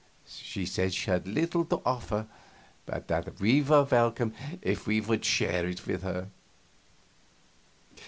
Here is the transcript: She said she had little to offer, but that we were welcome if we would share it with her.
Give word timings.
She 0.25 0.65
said 0.65 0.95
she 0.95 1.11
had 1.11 1.27
little 1.27 1.63
to 1.65 1.79
offer, 1.85 2.25
but 2.87 3.07
that 3.07 3.39
we 3.39 3.61
were 3.61 3.83
welcome 3.83 4.33
if 4.59 4.87
we 4.87 4.99
would 4.99 5.23
share 5.23 5.67
it 5.67 5.85
with 5.85 6.01
her. 6.01 6.29